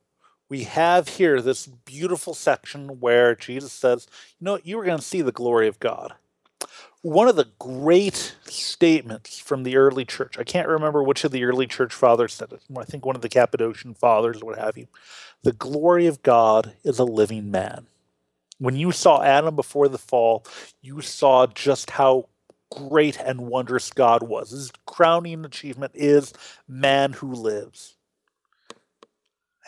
[0.51, 4.05] we have here this beautiful section where Jesus says,
[4.37, 6.13] You know, you are going to see the glory of God.
[7.03, 11.45] One of the great statements from the early church, I can't remember which of the
[11.45, 12.61] early church fathers said it.
[12.77, 14.87] I think one of the Cappadocian fathers, what have you.
[15.43, 17.87] The glory of God is a living man.
[18.59, 20.45] When you saw Adam before the fall,
[20.81, 22.27] you saw just how
[22.69, 24.51] great and wondrous God was.
[24.51, 26.33] His crowning achievement is
[26.67, 27.95] man who lives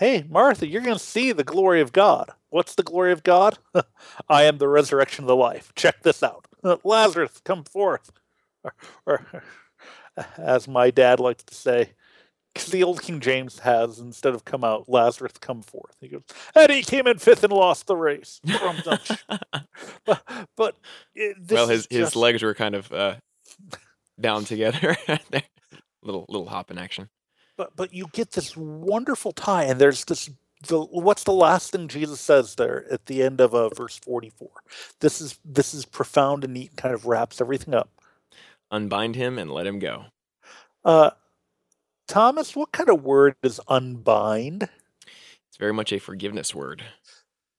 [0.03, 2.31] hey, Martha, you're going to see the glory of God.
[2.49, 3.57] What's the glory of God?
[4.29, 5.71] I am the resurrection of the life.
[5.75, 6.45] Check this out.
[6.83, 8.11] Lazarus, come forth.
[8.65, 8.73] Or,
[9.05, 9.43] or
[10.37, 11.91] as my dad likes to say,
[12.53, 15.95] 'cause the old King James has, instead of come out, Lazarus, come forth.
[16.01, 18.41] He goes, and he came in fifth and lost the race.
[20.05, 20.21] but,
[20.57, 20.75] but
[21.15, 23.15] it, this well, his, his just- legs were kind of uh,
[24.19, 24.97] down together.
[26.03, 27.07] little little hop in action.
[27.57, 30.29] But but you get this wonderful tie, and there's this.
[30.67, 34.49] The, what's the last thing Jesus says there at the end of uh, verse 44?
[35.01, 37.89] This is this is profound and neat, kind of wraps everything up.
[38.71, 40.05] Unbind him and let him go.
[40.85, 41.11] Uh,
[42.07, 44.69] Thomas, what kind of word is unbind?
[45.49, 46.83] It's very much a forgiveness word.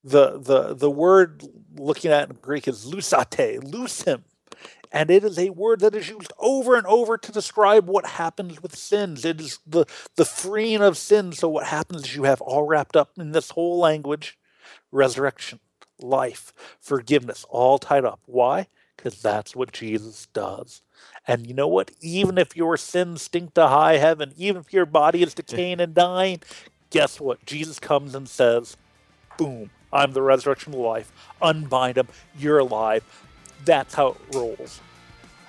[0.02, 1.44] The the the word
[1.76, 4.24] looking at in Greek is lousate, loose him.
[4.94, 8.62] And it is a word that is used over and over to describe what happens
[8.62, 9.24] with sins.
[9.24, 11.40] It is the, the freeing of sins.
[11.40, 14.38] So, what happens is you have all wrapped up in this whole language
[14.92, 15.58] resurrection,
[16.00, 18.20] life, forgiveness, all tied up.
[18.26, 18.68] Why?
[18.96, 20.80] Because that's what Jesus does.
[21.26, 21.90] And you know what?
[22.00, 25.92] Even if your sins stink to high heaven, even if your body is decaying and
[25.92, 26.40] dying,
[26.90, 27.44] guess what?
[27.44, 28.76] Jesus comes and says,
[29.38, 31.10] Boom, I'm the resurrection of life.
[31.42, 32.06] Unbind them.
[32.38, 33.02] You're alive.
[33.64, 34.80] That's how it rolls.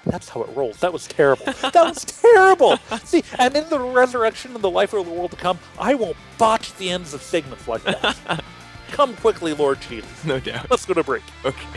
[0.05, 0.79] That's how it rolls.
[0.81, 1.45] That was terrible.
[1.61, 2.77] That was terrible.
[3.03, 6.17] See, and in the resurrection and the life of the world to come, I won't
[6.37, 8.43] botch the ends of segments like that.
[8.91, 10.23] come quickly, Lord Jesus.
[10.23, 10.69] No doubt.
[10.69, 11.23] Let's go to break.
[11.43, 11.67] Okay.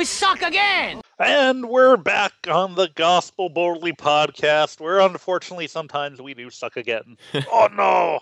[0.00, 1.02] We suck again!
[1.18, 7.18] And we're back on the Gospel Boldly podcast, where unfortunately sometimes we do suck again.
[7.52, 8.20] oh no!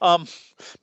[0.00, 0.28] Um,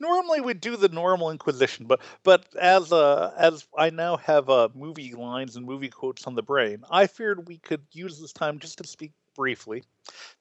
[0.02, 4.68] normally we do the normal Inquisition, but but as uh as I now have uh
[4.76, 8.60] movie lines and movie quotes on the brain, I feared we could use this time
[8.60, 9.86] just to speak briefly.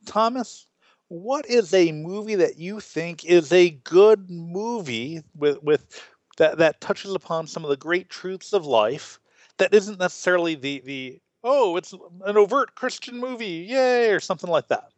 [0.04, 0.66] Thomas,
[1.06, 6.02] what is a movie that you think is a good movie with with
[6.38, 9.20] that that touches upon some of the great truths of life
[9.58, 14.68] that isn't necessarily the the oh it's an overt christian movie yay or something like
[14.68, 14.90] that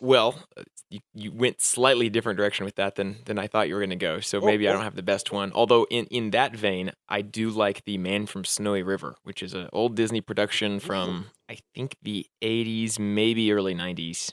[0.00, 3.74] Well, uh, you, you went slightly different direction with that than than I thought you
[3.74, 4.20] were going to go.
[4.20, 4.74] So Oh, maybe I oh.
[4.74, 5.52] don't have the best one.
[5.54, 9.54] Although in in that vein, I do like the Man from Snowy River, which is
[9.54, 14.32] an old Disney production from I think the '80s, maybe early '90s.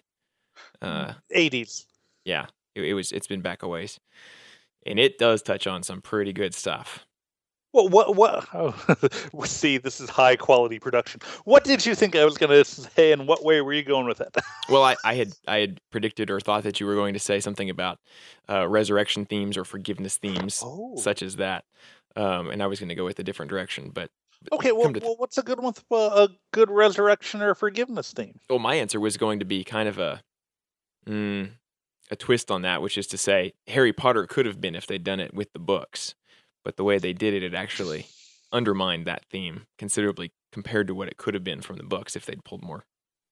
[0.81, 1.85] Uh, 80s
[2.25, 3.11] yeah, it, it was.
[3.11, 3.99] It's been back a ways,
[4.85, 7.05] and it does touch on some pretty good stuff.
[7.73, 11.21] Well what what oh, see this is high quality production.
[11.45, 14.05] What did you think i was going to say and what way were you going
[14.05, 14.35] with it?
[14.69, 17.39] Well, I, I had I had predicted or thought that you were going to say
[17.39, 17.97] something about
[18.47, 20.95] uh, resurrection themes or forgiveness themes, oh.
[20.95, 21.65] such as that,
[22.15, 23.89] um, and I was going to go with a different direction.
[23.91, 24.11] But
[24.51, 28.13] okay well, to- well what's a good one with uh, a good resurrection or forgiveness
[28.13, 28.39] theme?
[28.47, 30.21] Well, my answer was going to be kind of a
[31.07, 31.49] mm,
[32.11, 35.03] a twist on that, which is to say Harry Potter could have been if they'd
[35.03, 36.13] done it with the books,
[36.63, 38.05] but the way they did it, it actually
[38.51, 42.25] undermined that theme considerably compared to what it could have been from the books if
[42.25, 42.83] they'd pulled more.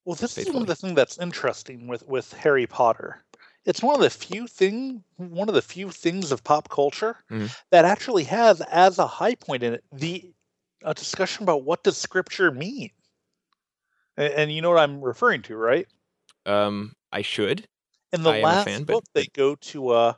[0.06, 3.24] Well, this is one of the things that's interesting with with Harry Potter.
[3.66, 7.54] It's one of the few thing, one of the few things of pop culture Mhm.
[7.72, 10.32] that actually has as a high point in it the
[10.84, 12.92] a discussion about what does Scripture mean.
[14.16, 15.88] And, and you know what I'm referring to, right?
[16.46, 17.68] Um, I should.
[18.14, 20.14] In the I last fan, but- book, they go to uh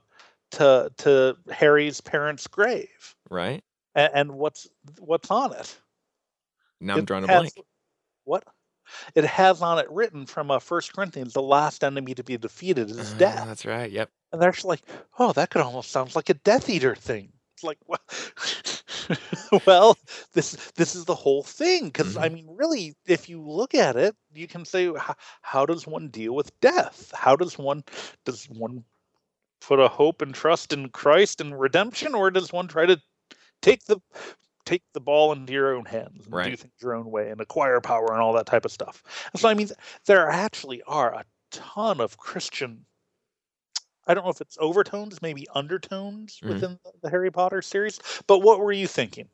[0.52, 3.64] to to Harry's parents' grave, Right
[3.96, 4.68] and, and what's
[5.00, 5.80] what's on it?
[6.80, 7.54] now, I'm drawing a has- blank.
[8.26, 8.44] What?
[9.14, 12.90] It has on it written from uh, First Corinthians, the last enemy to be defeated
[12.90, 13.46] is Uh, death.
[13.46, 13.92] That's right.
[13.92, 14.10] Yep.
[14.32, 14.84] And they're actually like,
[15.20, 17.32] oh, that could almost sounds like a Death Eater thing.
[17.56, 18.00] It's like, well,
[19.68, 19.98] well
[20.34, 21.86] this this is the whole thing.
[21.86, 25.86] Because I mean, really, if you look at it, you can say, how, how does
[25.86, 27.12] one deal with death?
[27.14, 27.84] How does one
[28.26, 28.84] does one
[29.62, 33.02] put a hope and trust in Christ and redemption, or does one try to
[33.62, 34.00] take the
[34.66, 37.82] take the ball into your own hands and do things your own way and acquire
[37.82, 39.04] power and all that type of stuff?
[39.34, 39.70] And so I mean,
[40.06, 42.86] there actually are a ton of Christian
[44.08, 46.50] I don't know if it's overtones, maybe undertones Mhm.
[46.50, 48.00] within the- the Harry Potter series.
[48.28, 49.30] But what were you thinking?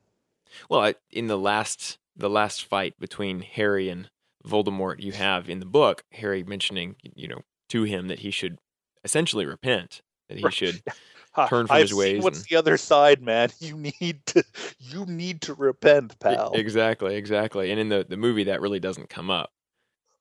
[0.70, 4.10] Well, I, in the last the last fight between Harry and
[4.46, 8.58] Voldemort, you have in the book Harry mentioning, you know, to him that he should
[9.04, 10.82] essentially repent, that he should
[11.50, 13.50] Turn from I've his ways What's and- the other side, man?
[13.60, 14.44] You need to
[14.80, 16.54] you need to repent, pal.
[16.54, 17.72] exactly, exactly.
[17.72, 19.52] And in the the movie, that really doesn't come up.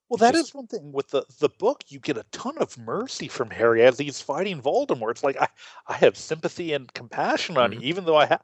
[0.08, 1.84] Well, that just- is one thing with the the book.
[1.88, 5.12] You get a ton of mercy from Harry as he's fighting Voldemort.
[5.12, 5.46] It's like I
[5.86, 7.74] I have sympathy and compassion on Mhm.
[7.74, 8.42] you, even though I have.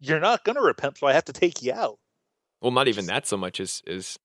[0.00, 1.98] You're not going to repent, so I have to take you out.
[2.60, 4.18] Well, not even that so much as is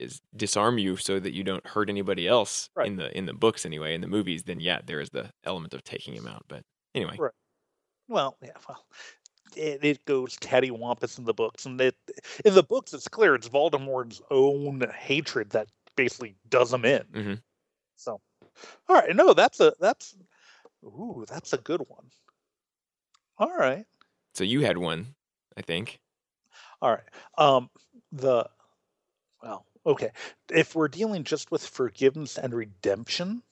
[0.00, 2.86] is disarm you so that you don't hurt anybody else Right.
[2.88, 3.94] in the in the books anyway.
[3.94, 6.44] In the movies, then yeah, there is the element of taking him out.
[6.48, 7.32] But anyway, Right.
[8.08, 8.52] Well, yeah.
[8.68, 8.84] Well,
[9.56, 11.96] it, it goes cattywampus in the books, and it
[12.44, 17.02] in the books it's clear it's Voldemort's own hatred that basically does him in.
[17.12, 17.42] Mhm.
[17.96, 18.20] So,
[18.88, 20.16] all right, no, that's a that's
[20.84, 22.10] ooh, that's a good one.
[23.38, 23.86] All right,
[24.34, 25.14] So you had one,
[25.56, 25.98] I think.
[26.82, 27.08] all right.
[27.38, 27.70] Um,
[28.12, 28.48] the
[29.42, 30.10] well, okay.
[30.50, 33.42] If we're dealing just with forgiveness and redemption,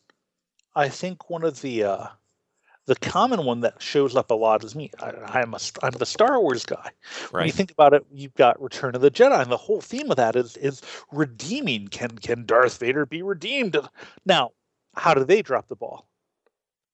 [0.74, 2.06] I think one of the uh,
[2.86, 4.90] the common one that shows up a lot is me.
[5.00, 5.10] I,
[5.40, 6.90] I'm a I'm the Star Wars guy.
[7.30, 10.10] When you think about it, you've got Return of the Jedi, and the whole theme
[10.10, 11.88] of that is is redeeming.
[11.88, 13.76] Can can Darth Vader be redeemed?
[14.24, 14.52] Now,
[14.94, 16.08] how do they drop the ball?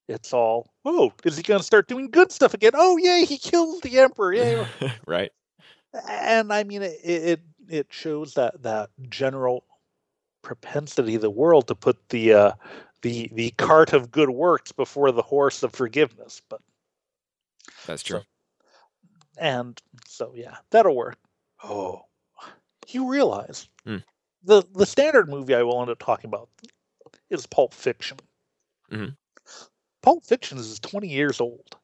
[0.08, 2.72] It's all, oh, is he going to start doing good stuff again?
[2.74, 4.34] Oh, yay, he killed the Emperor.
[4.34, 4.66] Yay.
[5.06, 5.32] right.
[6.08, 9.64] and I mean, it, it it shows that that general
[10.42, 12.52] propensity of the world to put the uh,
[13.02, 16.40] the the cart of good works before the horse of forgiveness.
[16.48, 16.60] But
[17.86, 18.20] That's true.
[19.38, 21.18] and so yeah, that'll work.
[21.62, 22.04] Oh,
[22.88, 23.98] you realize Hmm.
[24.42, 26.48] the the standard movie I will end up talking about
[27.30, 28.18] is Pulp Fiction.
[28.90, 29.16] Mhm.
[30.02, 31.76] Pulp Fiction is twenty years old.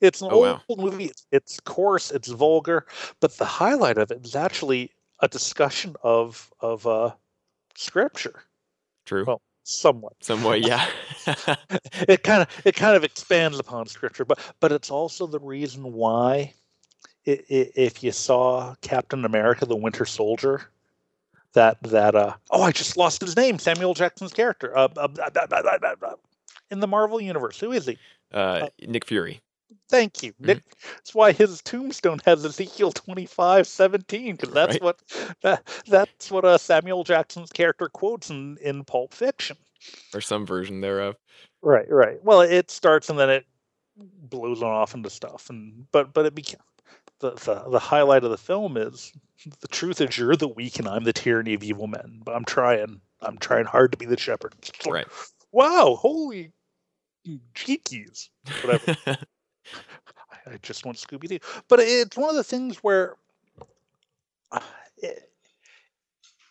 [0.00, 0.36] It's an Oh,
[0.68, 0.84] old wow.
[0.84, 1.06] movie.
[1.06, 2.10] It's, it's coarse.
[2.10, 2.86] It's vulgar.
[3.20, 7.10] But the highlight of it is actually a discussion of of uh,
[7.74, 8.42] scripture,
[9.04, 9.24] True.
[9.26, 10.14] well- somewhat.
[10.20, 10.86] Somewhat, yeah.
[12.08, 15.92] it kind of it kind of expands upon scripture but but it's also the reason
[15.92, 16.52] why
[17.26, 20.62] i i if you saw captain america the winter soldier
[21.54, 25.30] that that uh oh i just lost his name samuel jackson's character uh, uh, uh,
[25.34, 26.14] uh, uh, uh, uh,
[26.70, 27.98] in the marvel universe who is he
[28.32, 29.40] uh, Nick Fury.
[29.88, 30.62] Thank you nick
[30.96, 34.82] that's why his tombstone has ezekiel 25 17 because that's Right.
[34.82, 35.00] what
[35.42, 39.56] that, that's what uh, samuel jackson's character quotes in in pulp fiction
[40.14, 41.16] Or some version thereof.
[41.62, 42.22] Right, right.
[42.24, 43.46] Well, it starts and then it
[43.96, 46.60] blows on off into stuff, and but but it became
[47.20, 49.12] the, the the highlight of the film is
[49.60, 52.20] the truth is you're the weak and I'm the tyranny of evil men.
[52.24, 54.54] But I'm trying, I'm trying hard to be the shepherd.
[54.84, 55.06] Like, Right.
[55.52, 56.52] Wow, holy
[57.54, 58.28] cheekies,
[58.62, 58.84] whatever.
[60.46, 63.16] I, just want Scooby Doo, but it's one of the things where
[64.52, 64.60] uh,
[64.98, 65.30] it,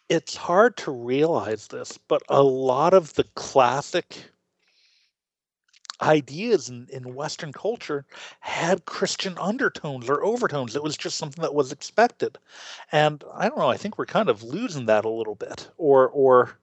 [0.10, 4.18] it's hard to realize this, but a lot of the classic
[6.02, 8.06] ideas in, in Western culture
[8.42, 10.76] had Christian undertones or overtones.
[10.76, 12.38] It was just something that was expected.
[12.92, 15.70] And I don't know, I think we're kind of losing that a little bit.
[15.78, 16.58] Or or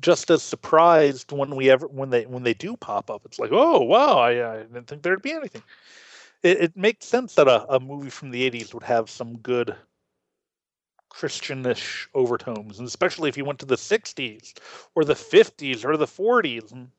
[0.00, 3.22] just as surprised when we ever when they when they do pop up.
[3.24, 5.62] It's like, oh wow, I, I didn't think there'd be anything.
[6.42, 9.76] It, it makes sense that a, a movie from the 80s would have some good
[11.10, 14.54] Christianish overtones, and especially if you went to the 60s
[14.94, 16.72] or the 50s or the 40s.
[16.72, 16.92] And,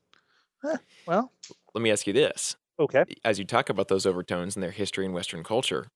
[0.65, 1.33] eh, well,
[1.73, 2.55] Let me ask you this.
[2.77, 3.05] okay.
[3.25, 5.87] As you talk about those overtones and their history in Western culture,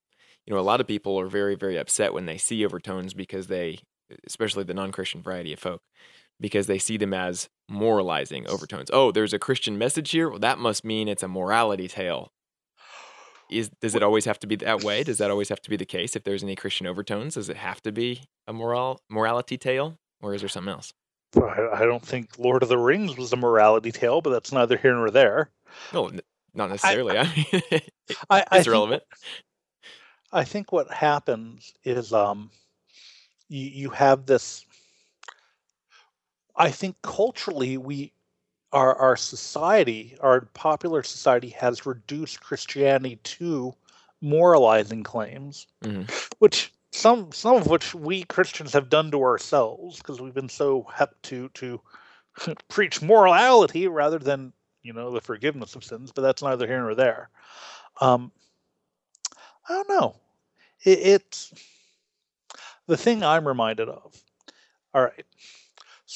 [0.46, 3.48] you know, a lot of people are very, very upset when they see overtones because
[3.48, 3.80] they,
[4.26, 5.82] especially the non Christian variety of folk,
[6.40, 8.90] because they see them as moralizing overtones.
[8.92, 10.28] Oh, there's a Christian message here?
[10.28, 12.32] Well, that must mean it's a morality tale.
[13.50, 15.02] Is does it always have to be that way?
[15.02, 16.16] Does that always have to be the case?
[16.16, 20.34] If there's any Christian overtones, does it have to be a moral morality tale, or
[20.34, 20.92] is there something else?
[21.36, 24.76] I, I don't think Lord of the Rings was a morality tale, but that's neither
[24.76, 25.50] here nor there.
[25.92, 26.10] No,
[26.54, 27.18] not necessarily.
[27.18, 27.80] I, mean, I,
[28.30, 29.02] I it's think, relevant.
[30.32, 32.50] I think what happens is um,
[33.48, 34.64] you, you have this.
[36.56, 38.12] I think culturally, we
[38.72, 43.74] our our society, our popular society, has reduced Christianity to
[44.20, 46.10] moralizing claims, Mhm.
[46.38, 50.82] which some some of which we Christians have done to ourselves because we've been so
[50.92, 51.80] hep to to
[52.68, 54.52] preach morality rather than
[54.82, 56.12] you know the forgiveness of sins.
[56.12, 57.30] But that's neither here nor there.
[58.00, 58.32] Um,
[59.68, 60.16] I don't know.
[60.84, 61.52] It, it's
[62.86, 64.14] the thing I'm reminded of.
[64.92, 65.24] All right.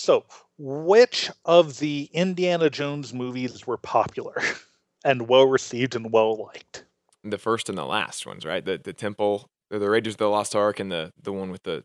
[0.09, 0.25] So,
[0.57, 4.41] which of the Indiana Jones movies were popular
[5.05, 6.87] and well received and well liked?
[7.25, 8.65] the first and the last ones, right?
[8.65, 11.85] The the temple, the Raiders of the Lost Ark, and the the one with the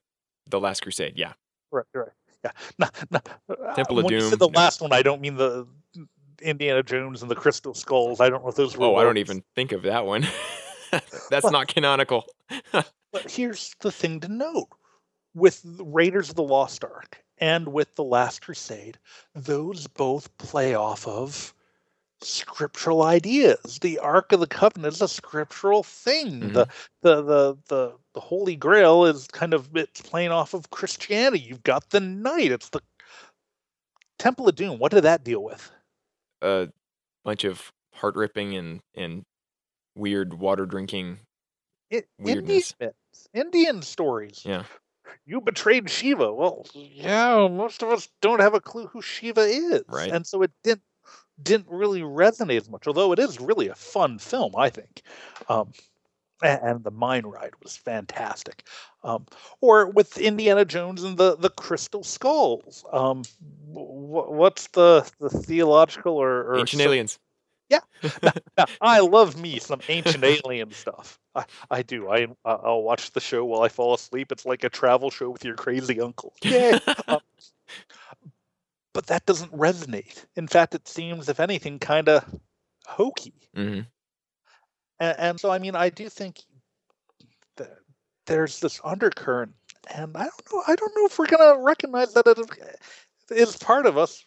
[0.50, 1.16] the Last Crusade.
[1.18, 1.34] Yeah,
[1.70, 2.08] Right, right.
[2.46, 2.52] Yeah.
[2.80, 3.20] No, no,
[3.50, 4.58] uh, Temple of when you Doom, said the no.
[4.58, 5.68] last one, I don't mean the
[6.42, 8.22] Indiana Jones and the Crystal Skulls.
[8.22, 8.86] I don't know if those were.
[8.86, 10.26] Oh, I don't even think of that one.
[11.30, 12.24] That's Well- not canonical.
[13.12, 14.70] But here's the thing to note
[15.34, 19.00] with Raiders of the Lost Ark and with The Last Crusade,
[19.34, 21.54] those both play off of
[22.22, 23.80] scriptural ideas.
[23.82, 26.52] The Ark of the Covenant is a scriptural thing.
[26.52, 26.54] Mhm.
[26.54, 26.68] The,
[27.02, 31.44] the the the the Holy Grail is kind of it's playing off of Christianity.
[31.44, 32.52] You've got the knight.
[32.52, 32.82] It's the
[34.18, 34.80] Temple of Doom.
[34.80, 35.72] What did that deal with?
[36.42, 36.70] A
[37.24, 39.24] bunch of heart ripping and and
[39.96, 41.20] weird water drinking
[41.90, 42.72] it, Indian
[43.34, 44.44] Indian stories.
[44.46, 44.66] Yeah.
[45.26, 46.34] You betrayed Shiva.
[46.34, 50.12] Well, yeah, most of us don't have a clue who Shiva is, Right.
[50.12, 50.82] and so it didn't
[51.42, 52.86] didn't really resonate as much.
[52.88, 55.02] Although it is really a fun film, I think.
[55.50, 55.72] Um,
[56.44, 58.68] and, the mine ride was fantastic.
[59.04, 59.26] Um,
[59.62, 62.84] or with Indiana Jones and the the Crystal Skulls.
[62.92, 63.24] Um,
[63.72, 67.20] wh- what's the the theological or, or Ancient so- aliens.
[67.70, 71.20] Yeah, I love me some ancient alien stuff.
[71.36, 72.10] I, I do.
[72.10, 74.32] I I'll watch the show while I fall asleep.
[74.32, 76.34] It's like a travel show with your crazy uncle.
[76.44, 76.80] Yay!
[77.08, 77.20] Um,
[78.94, 80.26] but that doesn't resonate.
[80.36, 82.24] In fact, it seems, if anything, kind of
[82.86, 83.34] hokey.
[83.56, 83.82] hmm
[85.00, 86.42] And, and so, I mean, I do think
[87.58, 87.72] that
[88.28, 89.54] there's this undercurrent,
[89.94, 90.64] and I don't know.
[90.68, 92.40] I don't know if we're gonna recognize that it
[93.32, 94.26] is part of us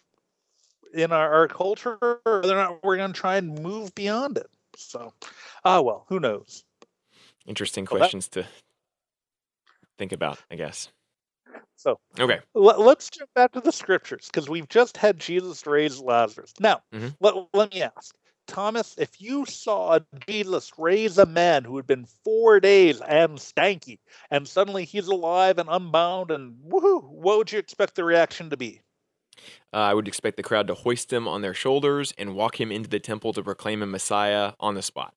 [0.97, 4.47] in our, our culture, or whether or not we're gonna try and move beyond it.
[4.75, 5.13] So,
[5.65, 6.63] ah, well, who knows?
[7.45, 8.45] Interesting Well, that- questions to
[9.97, 10.89] think about, I guess.
[11.75, 12.39] So, Okay.
[12.55, 16.53] let, let's jump back to the scriptures because we've just had Jesus raise Lazarus.
[16.59, 17.15] Now, Mhm.
[17.19, 18.15] let, let me ask.
[18.47, 23.99] Thomas, if you saw Jesus raise a man who had been four days and stanky,
[24.31, 28.57] and suddenly he's alive and unbound and woohoo, what would you expect the reaction to
[28.57, 28.81] be?
[29.73, 32.71] Uh, I would expect the crowd to hoist him on their shoulders and walk him
[32.71, 35.13] into the temple to proclaim him Messiah on the spot.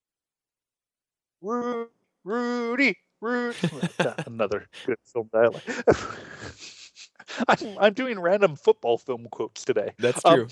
[1.40, 3.58] Rudy, Rudy.
[4.26, 5.68] Another good film dialect.
[7.48, 9.92] I'm, I'm doing random football film quotes today.
[9.98, 10.48] That's Um, true.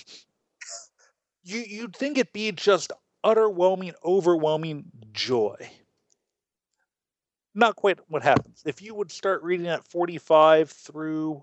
[1.42, 2.92] you you'd think it'd be just
[3.24, 5.56] utterwhelming, overwhelming joy.
[7.54, 8.62] Not quite what happens.
[8.64, 11.42] If you would start reading at 45 through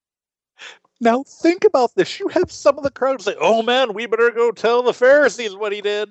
[0.99, 2.19] Now think about this.
[2.19, 5.55] You have some of the crowd say, "Oh man, we better go tell the Pharisees
[5.55, 6.09] what he did,"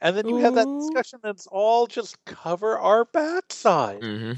[0.00, 0.78] and then you have that Ooh.
[0.78, 4.02] discussion that's all just cover our backside.
[4.02, 4.32] hmm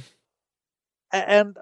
[1.12, 1.58] And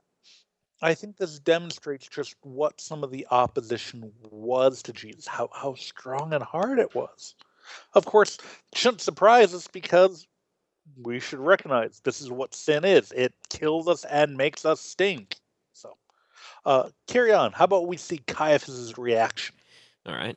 [0.83, 5.75] I think this demonstrates just what some of the opposition was to Jesus, how how
[5.75, 7.35] strong and hard it was.
[7.95, 8.39] Of course,
[8.73, 10.27] it shouldn't surprise us because
[11.03, 13.13] we should recognize this is what sin is.
[13.13, 15.37] It kills us and makes us stink.
[16.65, 17.53] Uh, carry on.
[17.53, 19.55] How about we see Caiaphas's reaction?
[20.07, 20.37] All right.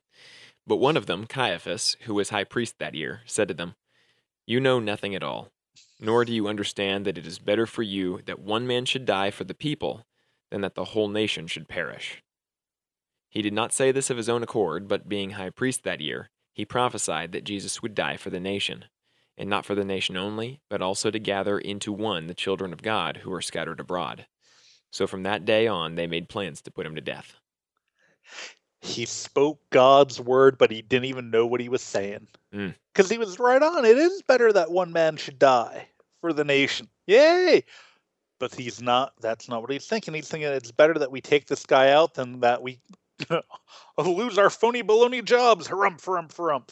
[0.65, 3.75] But one of them, Caiaphas, who was high priest that year, said to them,
[4.45, 5.49] You know nothing at all,
[5.99, 9.31] nor do you understand that it is better for you that one man should die
[9.31, 10.05] for the people
[10.51, 12.21] than that the whole nation should perish.
[13.29, 16.29] He did not say this of his own accord, but being high priest that year,
[16.53, 18.85] he prophesied that Jesus would die for the nation,
[19.37, 22.81] and not for the nation only, but also to gather into one the children of
[22.81, 24.25] God who are scattered abroad.
[24.91, 27.35] So from that day on, they made plans to put him to death.
[28.81, 32.27] He spoke God's word, but he didn't even know what he was saying.
[32.53, 32.75] Mm.
[32.93, 33.85] Because he was right on.
[33.85, 35.87] It is better that one man should die
[36.21, 36.87] for the nation.
[37.05, 37.63] Yay!
[38.39, 40.13] But he's not, that's not what he's thinking.
[40.13, 42.79] He's thinking it's better that we take this guy out than that we
[43.97, 45.67] lose our phony baloney jobs.
[45.67, 46.69] Harumph, harumph, harumph.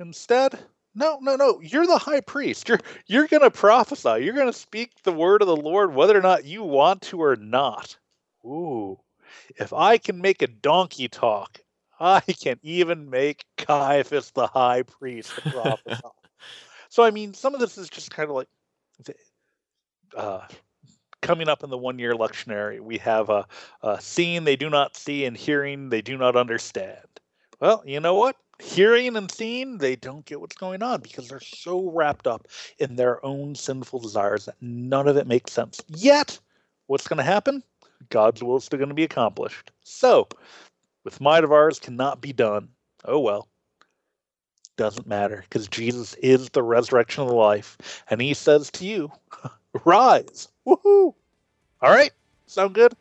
[0.00, 0.58] Instead,
[0.94, 1.60] no, no, no.
[1.60, 2.68] You're the high priest.
[2.68, 4.24] You're you're gonna prophesy.
[4.24, 7.36] You're gonna speak the word of the Lord, whether or not you want to or
[7.36, 7.96] not.
[8.44, 8.98] Ooh,
[9.56, 11.60] if I can make a donkey talk,
[11.98, 16.02] I can even make Caiaphas the high priest prophesy.
[16.88, 18.48] so I mean, some of this is just kind of like
[20.16, 20.40] uh,
[21.22, 22.80] coming up in the one-year lectionary.
[22.80, 23.46] We have a,
[23.82, 26.98] a seeing they do not see and hearing they do not understand.
[27.60, 28.36] Well, you know what?
[28.60, 32.46] Hearing and seeing, they don't get what's going on because they're so wrapped up
[32.78, 35.80] in their own sinful desires that none of it makes sense.
[35.88, 36.38] Yet,
[36.86, 37.62] what's going to happen?
[38.10, 39.72] God's will is still going to be accomplished.
[39.82, 40.28] So,
[41.04, 42.68] with might of ours cannot be done.
[43.04, 43.48] Oh well.
[44.76, 48.02] Doesn't matter because Jesus is the resurrection of the life.
[48.10, 49.10] And he says to you,
[49.84, 50.48] rise.
[50.66, 51.14] Woohoo.
[51.80, 52.10] All right.
[52.46, 52.92] Sound good?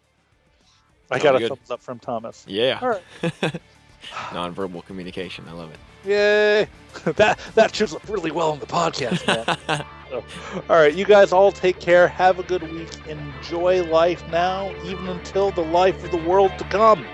[1.09, 1.49] I Sound got a good.
[1.49, 2.43] thumbs up from Thomas.
[2.47, 2.79] Yeah.
[2.81, 3.61] All right.
[4.31, 5.45] Nonverbal communication.
[5.47, 5.79] I love it.
[6.05, 6.67] Yay!
[7.15, 9.85] that that shows up really well on the podcast, man.
[10.69, 12.07] all right, you guys all take care.
[12.07, 12.89] Have a good week.
[13.07, 17.05] Enjoy life now, even until the life of the world to come.